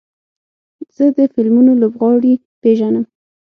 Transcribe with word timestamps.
زه 0.95 1.05
د 1.17 1.19
فلمونو 1.33 1.71
لوبغاړي 1.81 2.33
پیژنم. 2.61 3.05